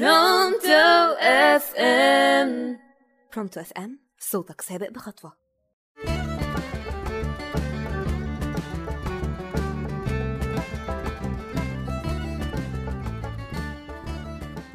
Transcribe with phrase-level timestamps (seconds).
[0.00, 2.78] Pronto FM
[3.34, 5.32] Pronto FM صوتك سابق بخطوة.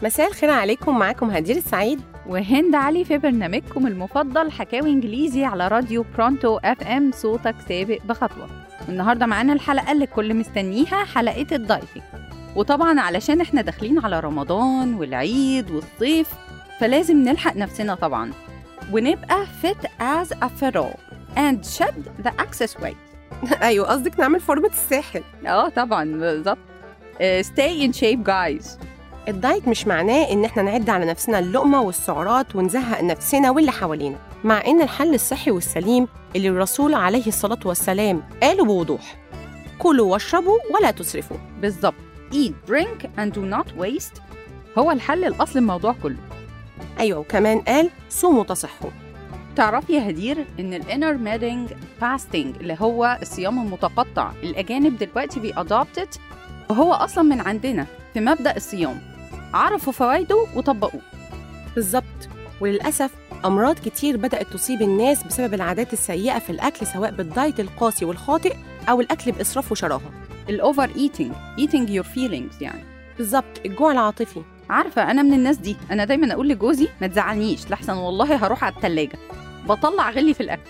[0.03, 2.01] مساء الخير عليكم معاكم هدير السعيد.
[2.27, 8.47] وهند علي في برنامجكم المفضل حكاوي إنجليزي على راديو Pronto FM صوتك سابق بخطوة.
[8.87, 12.03] والنهارده معانا الحلقة اللي الكل مستنيها حلقة ال dieting
[12.59, 16.27] وطبعا علشان إحنا داخلين على رمضان والعيد والصيف
[16.79, 18.31] فلازم نلحق نفسنا طبعا.
[18.91, 20.99] ونبقى fit as a pharaoh
[21.37, 22.97] and shed the excess weight.
[23.61, 25.23] أيوه قصدك نعمل فورمة الساحل.
[25.47, 26.57] آه طبعا بالظبط.
[27.21, 28.65] آه، stay in shape guys.
[29.27, 34.17] الدايت مش معناه إن إحنا نعد على نفسنا اللقمة والسعرات ونزهق نفسنا واللي حوالينا.
[34.43, 39.17] مع إن الحل الصحي والسليم اللي الرسول عليه الصلاة والسلام قاله بوضوح.
[39.77, 41.37] كلوا واشربوا ولا تسرفوا.
[41.61, 42.08] بالظبط.
[42.33, 44.21] Eat drink and do not waste
[44.77, 46.17] هو الحل الأصل الموضوع كله.
[46.99, 48.89] أيوه وكمان قال صوموا تصحوا
[49.55, 51.71] تعرفي يا هدير إن الانtermittent
[52.01, 56.07] fasting اللي هو الصيام المتقطع الأجانب دلوقتي بيادوبتد
[56.69, 59.01] وهو أصلا من عندنا في مبدأ الصيام.
[59.53, 61.01] عرفوا فوائده وطبقوه.
[61.75, 62.29] بالظبط.
[62.61, 63.11] وللأسف
[63.45, 68.55] أمراض كتير بدأت تصيب الناس بسبب العادات السيئة في الأكل سواء بالدايت القاسي والخاطئ
[68.89, 70.11] أو الأكل بإسراف وشراهة.
[70.49, 72.83] ال over eating eating your feelings يعني.
[73.17, 74.41] بالظبط الجوع العاطفي.
[74.69, 75.75] عارفة أنا من الناس دي.
[75.91, 79.17] أنا دايما أقول لجوزي ما تزعلنيش لحسن والله هروح على التلاجة.
[79.67, 80.69] بطلع غلي في الأكل.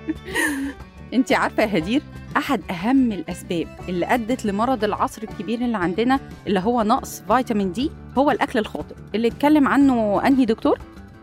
[1.14, 2.02] انت عارفة يا هدير
[2.36, 7.90] أحد أهم الأسباب اللي أدت لمرض العصر الكبير اللي عندنا اللي هو نقص فيتامين دي
[8.18, 8.94] هو الأكل الخاطئ.
[9.14, 10.78] اللي اتكلم عنه أنهي دكتور؟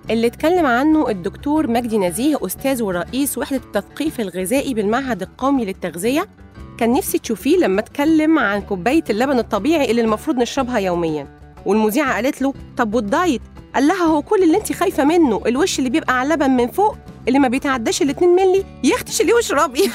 [0.10, 6.28] اللي اتكلم عنه الدكتور مجدي نزيه أستاذ ورئيس وحدة التثقيف الغذائي بالمعهد القومي للتغذية.
[6.78, 11.28] كان نفسي تشوفيه لما اتكلم عن كوباية اللبن الطبيعي اللي المفروض نشربها يوميا.
[11.66, 13.42] والمذيعة قالت له طب والدايت؟
[13.76, 16.98] قال لها هو كل اللي انت خايفة منه الوش اللي بيبقى على اللبن من فوق
[17.28, 19.82] اللي ما بيتعداش ال 2 مللي يختش اللي واشربي؟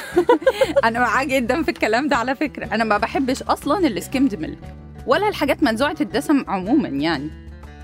[0.83, 2.65] أنا معاه جدا في الكلام ده على فكرة.
[2.65, 4.59] أنا ما بحبش أصلا السكيمد ميلك
[5.07, 7.29] ولا الحاجات منزوعة الدسم عموما يعني.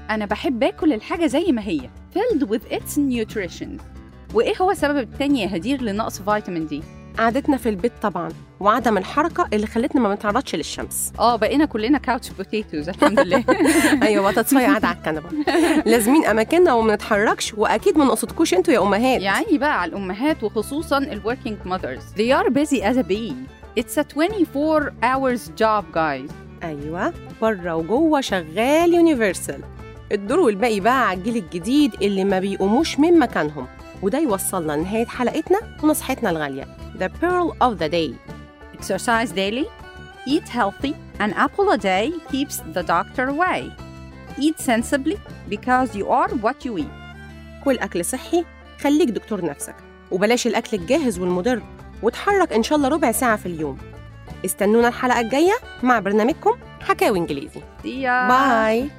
[0.10, 3.82] أنا بحب آكل الحاجة زي ما هي filled with its nutrition.
[4.34, 6.84] وإيه هو السبب التاني يا هدير لنقص فيتامين دي؟
[7.18, 8.30] قعدتنا في البيت طبعا
[8.60, 11.14] وعدم الحركة اللي خلتنا ما نتعرضش للشمس.
[11.20, 13.44] آه بقينا كلنا couch potatoes الحمد لله.
[14.04, 15.30] أيوه بطاطساية قاعدة على الكنبة.
[15.86, 19.22] لازمين أماكننا وما نتحركش وأكيد ما نقصدكوش أنتوا يا أمهات.
[19.22, 22.18] يعني بقى على الأمهات وخصوصا ال working mothers.
[22.18, 23.34] They are busy as a bee.
[23.80, 26.32] It's a 24 hours job guys.
[26.64, 29.62] أيوه بره وجوة شغال universal
[30.12, 33.68] الدور والباقي بقى على الجيل الجديد اللي ما بيقوموش من مكانهم.
[34.02, 36.77] وده يوصلنا لنهاية حلقتنا ونصيحتنا الغالية.
[37.00, 38.12] The Pearl of the Day.
[38.78, 39.68] Exercise daily.
[40.26, 40.94] Eat healthy.
[41.20, 43.72] An apple a day keeps the doctor away.
[44.46, 46.94] Eat sensibly because you are what you eat.
[47.64, 48.46] كل أكل صحي.
[48.82, 49.76] خليك دكتور نفسك.
[50.12, 51.62] وبلاش الأكل الجاهز والمضر.
[52.04, 53.78] وتحرك إن شاء الله ربع ساعة في اليوم.
[54.46, 55.54] استنونا الحلقة الجاية
[55.84, 57.62] مع برنامجكم حكاوي إنجليزي.
[57.84, 58.90] باي